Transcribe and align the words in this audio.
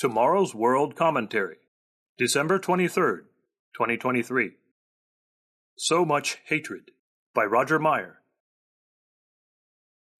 Tomorrow's 0.00 0.54
World 0.54 0.96
Commentary, 0.96 1.58
December 2.16 2.58
23rd, 2.58 3.24
2023. 3.74 4.52
So 5.76 6.06
Much 6.06 6.38
Hatred 6.46 6.92
by 7.34 7.44
Roger 7.44 7.78
Meyer. 7.78 8.22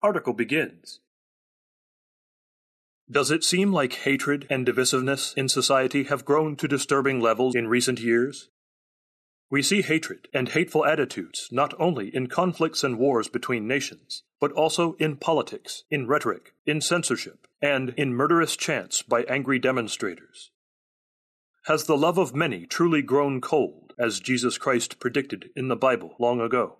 Article 0.03 0.35
begins. 0.35 1.01
Does 3.10 3.30
it 3.30 3.42
seem 3.42 3.72
like 3.72 3.94
hatred 3.94 4.46
and 4.51 4.66
divisiveness 4.66 5.35
in 5.35 5.48
society 5.48 6.03
have 6.03 6.26
grown 6.26 6.56
to 6.56 6.69
disturbing 6.69 7.19
levels 7.19 7.54
in 7.54 7.67
recent 7.67 8.01
years? 8.01 8.51
We 9.51 9.62
see 9.62 9.82
hatred 9.82 10.28
and 10.32 10.48
hateful 10.48 10.87
attitudes 10.87 11.48
not 11.50 11.74
only 11.76 12.14
in 12.14 12.28
conflicts 12.28 12.85
and 12.85 12.96
wars 12.96 13.28
between 13.28 13.67
nations, 13.67 14.22
but 14.40 14.53
also 14.53 14.94
in 15.00 15.17
politics, 15.17 15.82
in 15.90 16.06
rhetoric, 16.06 16.55
in 16.64 16.80
censorship, 16.80 17.48
and 17.60 17.91
in 17.96 18.14
murderous 18.14 18.56
chants 18.56 19.02
by 19.02 19.24
angry 19.24 19.59
demonstrators. 19.59 20.52
Has 21.64 21.84
the 21.84 21.96
love 21.96 22.16
of 22.16 22.34
many 22.34 22.64
truly 22.64 23.02
grown 23.02 23.40
cold, 23.40 23.92
as 23.98 24.20
Jesus 24.20 24.56
Christ 24.56 25.00
predicted 25.00 25.51
in 25.56 25.66
the 25.66 25.76
Bible 25.76 26.14
long 26.20 26.40
ago? 26.40 26.78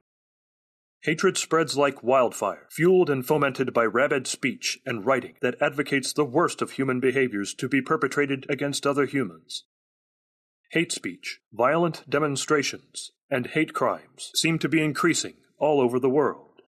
Hatred 1.03 1.37
spreads 1.37 1.77
like 1.77 2.05
wildfire, 2.05 2.69
fueled 2.71 3.11
and 3.11 3.27
fomented 3.27 3.73
by 3.75 3.85
rabid 3.85 4.27
speech 4.27 4.79
and 4.87 5.05
writing 5.05 5.35
that 5.43 5.61
advocates 5.61 6.13
the 6.13 6.25
worst 6.25 6.63
of 6.63 6.73
human 6.73 7.01
behaviors 7.01 7.53
to 7.55 7.69
be 7.69 7.83
perpetrated 7.83 8.47
against 8.49 8.87
other 8.87 9.07
humans. 9.07 9.65
Hate 10.71 10.93
speech, 10.93 11.41
violent 11.53 12.09
demonstrations, 12.09 13.11
and 13.29 13.49
hate 13.49 13.75
crimes 13.75 14.31
seem 14.37 14.57
to 14.61 14.69
be 14.69 14.81
increasing 14.81 15.35
all 15.59 15.81
over 15.81 15.99
the 15.99 16.09
world. 16.09 16.63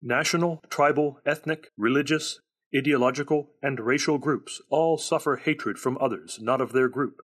National, 0.00 0.62
tribal, 0.70 1.18
ethnic, 1.26 1.72
religious, 1.76 2.38
ideological, 2.74 3.50
and 3.60 3.80
racial 3.80 4.18
groups 4.18 4.60
all 4.68 4.98
suffer 4.98 5.34
hatred 5.34 5.78
from 5.78 5.98
others 6.00 6.38
not 6.40 6.60
of 6.60 6.72
their 6.72 6.88
group. 6.88 7.22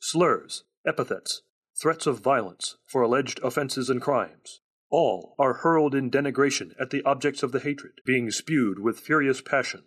Slurs, 0.00 0.64
epithets, 0.86 1.42
threats 1.78 2.06
of 2.06 2.20
violence 2.20 2.76
for 2.86 3.02
alleged 3.02 3.40
offenses 3.42 3.90
and 3.90 4.00
crimes, 4.00 4.60
all 4.90 5.34
are 5.38 5.52
hurled 5.52 5.94
in 5.94 6.10
denigration 6.10 6.72
at 6.80 6.88
the 6.88 7.02
objects 7.04 7.42
of 7.42 7.52
the 7.52 7.60
hatred, 7.60 8.00
being 8.06 8.30
spewed 8.30 8.78
with 8.78 9.00
furious 9.00 9.42
passion. 9.42 9.82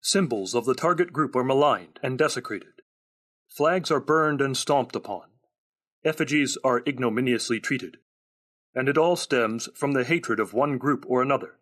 Symbols 0.00 0.56
of 0.56 0.64
the 0.64 0.74
target 0.74 1.12
group 1.12 1.36
are 1.36 1.44
maligned 1.44 2.00
and 2.02 2.18
desecrated. 2.18 2.77
Flags 3.48 3.90
are 3.90 4.00
burned 4.00 4.40
and 4.40 4.56
stomped 4.56 4.94
upon. 4.94 5.24
Effigies 6.04 6.56
are 6.62 6.82
ignominiously 6.86 7.60
treated. 7.60 7.98
And 8.74 8.88
it 8.88 8.98
all 8.98 9.16
stems 9.16 9.68
from 9.74 9.92
the 9.92 10.04
hatred 10.04 10.38
of 10.38 10.52
one 10.52 10.78
group 10.78 11.04
or 11.08 11.22
another. 11.22 11.56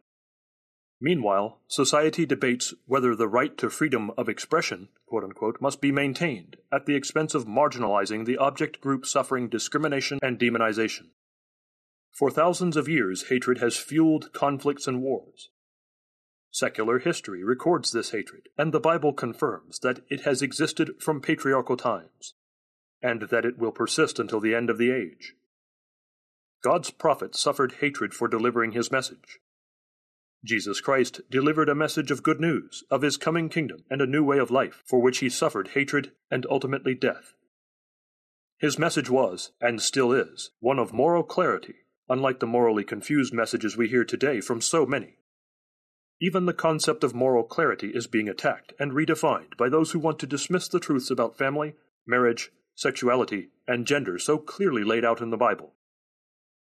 Meanwhile, 1.01 1.61
society 1.69 2.27
debates 2.27 2.75
whether 2.87 3.15
the 3.15 3.29
right 3.29 3.57
to 3.59 3.71
freedom 3.71 4.11
of 4.19 4.29
expression 4.29 4.89
unquote, 5.25 5.61
must 5.61 5.81
be 5.81 5.93
maintained 5.93 6.57
at 6.73 6.87
the 6.87 6.95
expense 6.95 7.35
of 7.35 7.47
marginalizing 7.47 8.27
the 8.27 8.37
object 8.39 8.81
group 8.81 9.07
suffering 9.07 9.49
discrimination 9.49 10.19
and 10.23 10.39
demonization. 10.39 11.11
For 12.13 12.31
thousands 12.31 12.77
of 12.77 12.89
years, 12.89 13.29
hatred 13.29 13.59
has 13.59 13.77
fueled 13.77 14.33
conflicts 14.33 14.87
and 14.87 15.03
wars. 15.03 15.51
Secular 16.57 17.01
history 17.01 17.45
records 17.45 17.93
this 17.93 18.13
hatred, 18.13 18.49
and 18.57 18.73
the 18.73 18.81
Bible 18.81 19.13
confirms 19.13 19.79
that 19.81 20.01
it 20.09 20.23
has 20.23 20.41
existed 20.41 20.93
from 21.03 21.21
patriarchal 21.21 21.77
times, 21.77 22.33
and 23.03 23.21
that 23.29 23.45
it 23.45 23.59
will 23.59 23.73
persist 23.73 24.19
until 24.19 24.41
the 24.41 24.55
end 24.55 24.71
of 24.71 24.79
the 24.79 24.91
age. 24.91 25.35
God's 26.65 26.91
prophet 26.91 27.37
suffered 27.37 27.75
hatred 27.81 28.15
for 28.15 28.27
delivering 28.27 28.73
his 28.73 28.91
message. 28.91 29.39
Jesus 30.47 30.81
Christ 30.81 31.21
delivered 31.31 31.69
a 31.69 31.75
message 31.75 32.11
of 32.11 32.23
good 32.23 32.41
news, 32.41 32.85
of 32.91 33.03
his 33.03 33.19
coming 33.19 33.51
kingdom 33.51 33.85
and 33.91 34.01
a 34.01 34.07
new 34.07 34.25
way 34.25 34.39
of 34.39 34.51
life, 34.51 34.83
for 34.87 35.03
which 35.03 35.19
he 35.19 35.29
suffered 35.29 35.69
hatred 35.75 36.13
and 36.31 36.47
ultimately 36.49 36.95
death. 36.95 37.35
His 38.57 38.79
message 38.79 39.11
was, 39.11 39.51
and 39.61 39.83
still 39.83 40.11
is, 40.11 40.53
one 40.61 40.79
of 40.79 40.95
moral 40.95 41.23
clarity, 41.23 41.75
unlike 42.09 42.41
the 42.41 42.47
morally 42.47 42.83
confused 42.83 43.35
messages 43.35 43.77
we 43.77 43.89
hear 43.89 44.07
today 44.07 44.41
from 44.41 44.63
so 44.63 44.87
many. 44.87 45.17
Even 46.21 46.47
the 46.47 46.55
concept 46.55 47.05
of 47.05 47.15
moral 47.15 47.45
clarity 47.45 47.91
is 47.91 48.07
being 48.07 48.29
attacked 48.29 48.73
and 48.79 48.93
redefined 48.93 49.57
by 49.59 49.69
those 49.69 49.91
who 49.91 49.99
want 49.99 50.19
to 50.19 50.27
dismiss 50.27 50.67
the 50.67 50.81
truths 50.81 51.11
about 51.11 51.37
family, 51.37 51.75
marriage, 52.07 52.51
sexuality, 52.75 53.51
and 53.67 53.87
gender 53.87 54.19
so 54.19 54.39
clearly 54.39 54.83
laid 54.83 55.05
out 55.05 55.21
in 55.21 55.31
the 55.31 55.37
Bible. 55.37 55.75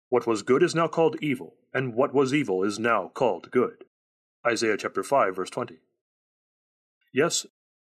What 0.09 0.25
was 0.25 0.41
good 0.41 0.63
is 0.63 0.73
now 0.73 0.87
called 0.87 1.17
evil, 1.21 1.55
and 1.73 1.93
what 1.93 2.13
was 2.13 2.33
evil 2.33 2.63
is 2.63 2.79
now 2.79 3.11
called 3.13 3.51
good. 3.51 3.85
Isaiah 4.45 4.77
chapter 4.77 5.03
5 5.03 5.35
verse 5.35 5.49
20. 5.49 5.79
Yes, 7.13 7.45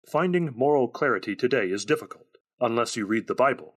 finding 0.09 0.53
moral 0.56 0.88
clarity 0.88 1.35
today 1.35 1.66
is 1.69 1.85
difficult, 1.85 2.38
unless 2.61 2.95
you 2.95 3.06
read 3.06 3.27
the 3.27 3.35
Bible. 3.35 3.75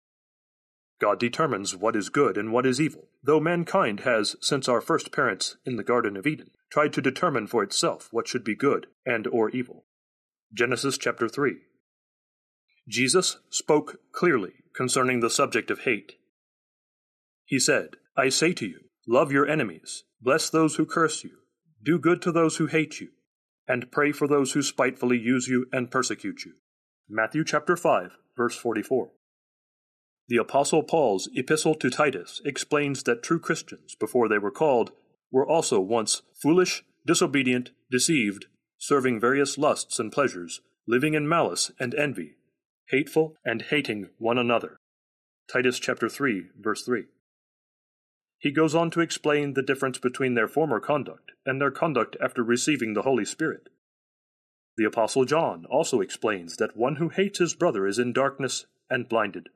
God 1.00 1.19
determines 1.19 1.77
what 1.77 1.97
is 1.97 2.10
good 2.10 2.37
and 2.37 2.53
what 2.53 2.66
is 2.66 2.81
evil, 2.81 3.09
though 3.22 3.41
mankind 3.41 4.00
has, 4.00 4.37
since 4.41 4.69
our 4.69 4.81
first 4.81 5.10
parents 5.12 5.56
in 5.65 5.77
the 5.77 5.84
Garden 5.84 6.16
of 6.16 6.27
Eden, 6.27 6.50
tried 6.71 6.93
to 6.93 7.03
determine 7.03 7.47
for 7.47 7.62
itself 7.62 8.09
what 8.11 8.29
should 8.29 8.45
be 8.45 8.55
good 8.55 8.87
and 9.06 9.27
or 9.27 9.51
evil. 9.51 9.84
Genesis 10.53 10.99
chapter 10.99 11.29
3. 11.29 11.56
Jesus 12.89 13.39
spoke 13.51 14.01
clearly 14.12 14.55
concerning 14.75 15.21
the 15.21 15.31
subject 15.31 15.71
of 15.71 15.81
hate. 15.81 16.15
He 17.45 17.59
said, 17.59 17.97
I 18.17 18.28
say 18.28 18.53
to 18.55 18.67
you, 18.67 18.81
love 19.07 19.33
your 19.33 19.47
enemies, 19.47 20.05
bless 20.21 20.49
those 20.51 20.77
who 20.77 20.87
curse 20.87 21.25
you, 21.25 21.31
do 21.83 21.99
good 21.99 22.23
to 22.23 22.33
those 22.33 22.57
who 22.57 22.67
hate 22.67 23.01
you, 23.01 23.09
and 23.67 23.91
pray 23.91 24.12
for 24.12 24.27
those 24.27 24.53
who 24.53 24.62
spitefully 24.62 25.19
use 25.19 25.49
you 25.49 25.67
and 25.73 25.91
persecute 25.91 26.45
you. 26.45 26.53
Matthew 27.09 27.45
chapter 27.45 27.77
5, 27.77 28.17
verse 28.37 28.57
44. 28.57 29.11
The 30.28 30.37
Apostle 30.37 30.83
Paul's 30.83 31.28
epistle 31.34 31.75
to 31.77 31.89
Titus 31.89 32.43
explains 32.45 33.03
that 33.05 33.23
true 33.23 33.41
Christians, 33.41 33.95
before 33.95 34.28
they 34.28 34.39
were 34.39 34.51
called, 34.51 34.93
were 35.31 35.47
also 35.47 35.81
once 35.81 36.22
foolish, 36.34 36.84
disobedient, 37.06 37.71
deceived, 37.91 38.47
serving 38.78 39.21
various 39.21 39.59
lusts 39.59 39.99
and 39.99 40.12
pleasures, 40.12 40.61
living 40.87 41.15
in 41.15 41.28
malice 41.28 41.71
and 41.78 41.94
envy, 41.94 42.37
hateful 42.89 43.34
and 43.44 43.62
hating 43.62 44.09
one 44.19 44.39
another. 44.39 44.78
Titus 45.53 45.78
chapter 45.78 46.09
3 46.09 46.50
verse 46.59 46.83
3. 46.84 47.05
He 48.39 48.53
goes 48.53 48.75
on 48.75 48.91
to 48.93 49.00
explain 49.00 49.55
the 49.55 49.62
difference 49.62 49.99
between 49.99 50.34
their 50.34 50.47
former 50.47 50.78
conduct 50.78 51.33
and 51.45 51.60
their 51.60 51.72
conduct 51.72 52.16
after 52.22 52.43
receiving 52.43 52.95
the 52.95 53.03
Holy 53.03 53.25
Spirit. 53.25 53.69
The 54.77 54.84
apostle 54.84 55.25
John 55.25 55.65
also 55.69 56.00
explains 56.00 56.56
that 56.56 56.77
one 56.77 56.97
who 56.97 57.09
hates 57.09 57.41
his 57.41 57.55
brother 57.55 57.87
is 57.87 57.99
in 57.99 58.12
darkness 58.12 58.66
and 58.89 59.09
blinded. 59.09 59.49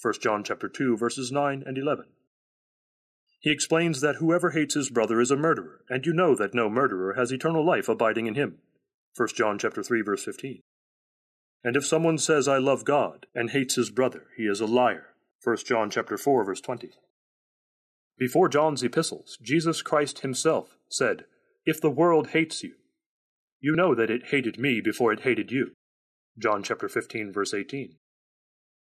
1 0.00 0.14
John 0.20 0.42
chapter 0.42 0.68
2 0.68 0.96
verses 0.96 1.30
9 1.30 1.62
and 1.66 1.76
11. 1.76 2.06
He 3.42 3.50
explains 3.50 4.00
that 4.00 4.16
whoever 4.16 4.50
hates 4.50 4.74
his 4.74 4.88
brother 4.88 5.20
is 5.20 5.32
a 5.32 5.36
murderer, 5.36 5.80
and 5.90 6.06
you 6.06 6.12
know 6.12 6.36
that 6.36 6.54
no 6.54 6.70
murderer 6.70 7.14
has 7.14 7.32
eternal 7.32 7.66
life 7.66 7.88
abiding 7.88 8.28
in 8.28 8.36
him. 8.36 8.58
1 9.16 9.28
John 9.34 9.58
chapter 9.58 9.82
3 9.82 10.00
verse 10.02 10.24
15. 10.24 10.60
And 11.64 11.76
if 11.76 11.84
someone 11.84 12.18
says 12.18 12.46
I 12.46 12.58
love 12.58 12.84
God 12.84 13.26
and 13.34 13.50
hates 13.50 13.74
his 13.74 13.90
brother, 13.90 14.28
he 14.36 14.44
is 14.44 14.60
a 14.60 14.66
liar. 14.66 15.08
1 15.42 15.56
John 15.66 15.90
chapter 15.90 16.16
4 16.16 16.44
verse 16.44 16.60
20. 16.60 16.92
Before 18.16 18.48
John's 18.48 18.84
epistles, 18.84 19.36
Jesus 19.42 19.82
Christ 19.82 20.20
himself 20.20 20.76
said, 20.88 21.24
If 21.66 21.80
the 21.80 21.90
world 21.90 22.28
hates 22.28 22.62
you, 22.62 22.74
you 23.60 23.74
know 23.74 23.92
that 23.96 24.10
it 24.10 24.28
hated 24.28 24.56
me 24.56 24.80
before 24.80 25.12
it 25.12 25.20
hated 25.20 25.50
you. 25.50 25.72
John 26.38 26.62
chapter 26.62 26.88
15 26.88 27.32
verse 27.32 27.52
18. 27.52 27.96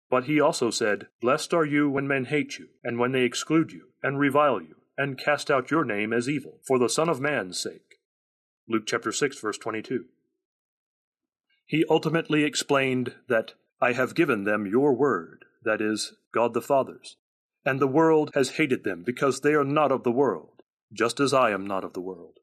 But 0.09 0.25
he 0.25 0.39
also 0.39 0.69
said, 0.69 1.07
Blessed 1.19 1.53
are 1.53 1.66
you 1.66 1.89
when 1.89 2.07
men 2.07 2.25
hate 2.25 2.57
you, 2.57 2.69
and 2.83 2.97
when 2.97 3.11
they 3.11 3.23
exclude 3.23 3.73
you, 3.73 3.89
and 4.05 4.19
revile 4.19 4.61
you, 4.61 4.75
and 4.99 5.17
cast 5.17 5.49
out 5.49 5.71
your 5.71 5.83
name 5.83 6.13
as 6.13 6.29
evil, 6.29 6.59
for 6.61 6.77
the 6.77 6.88
Son 6.88 7.09
of 7.09 7.19
Man's 7.19 7.59
sake. 7.59 7.95
Luke 8.69 8.83
chapter 8.85 9.11
6, 9.11 9.39
verse 9.39 9.57
22. 9.57 10.05
He 11.66 11.84
ultimately 11.90 12.43
explained 12.43 13.16
that 13.29 13.53
I 13.81 13.93
have 13.93 14.13
given 14.13 14.43
them 14.43 14.67
your 14.67 14.93
word, 14.93 15.46
that 15.63 15.81
is, 15.81 16.13
God 16.31 16.53
the 16.53 16.61
Father's, 16.61 17.17
and 17.66 17.79
the 17.79 17.87
world 17.87 18.29
has 18.35 18.52
hated 18.52 18.84
them 18.84 19.02
because 19.03 19.41
they 19.41 19.55
are 19.55 19.63
not 19.63 19.91
of 19.91 20.03
the 20.03 20.11
world, 20.11 20.61
just 20.93 21.19
as 21.19 21.34
I 21.34 21.49
am 21.49 21.66
not 21.66 21.84
of 21.84 21.93
the 21.93 21.99
world. 22.01 22.37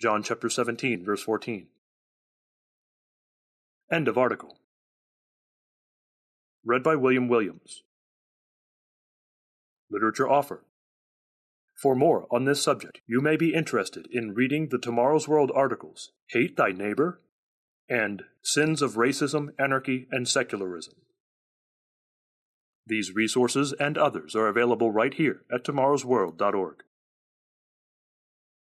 John 0.00 0.22
chapter 0.22 0.48
17, 0.48 1.04
verse 1.04 1.22
14. 1.22 1.66
End 3.92 4.08
of 4.08 4.16
article. 4.16 4.56
Read 6.64 6.82
by 6.82 6.96
William 6.96 7.28
Williams. 7.28 7.82
Literature 9.90 10.28
Offer. 10.28 10.64
For 11.74 11.94
more 11.94 12.26
on 12.30 12.44
this 12.44 12.62
subject, 12.62 13.00
you 13.06 13.20
may 13.20 13.36
be 13.36 13.54
interested 13.54 14.08
in 14.10 14.34
reading 14.34 14.68
the 14.68 14.78
Tomorrow's 14.78 15.28
World 15.28 15.52
articles 15.54 16.12
Hate 16.30 16.56
Thy 16.56 16.72
Neighbor 16.72 17.20
and 17.88 18.22
Sins 18.42 18.82
of 18.82 18.94
Racism, 18.94 19.50
Anarchy, 19.58 20.08
and 20.10 20.26
Secularism. 20.26 20.94
These 22.86 23.14
resources 23.14 23.72
and 23.74 23.98
others 23.98 24.34
are 24.34 24.48
available 24.48 24.90
right 24.90 25.12
here 25.12 25.42
at 25.52 25.64
tomorrowsworld.org. 25.64 26.82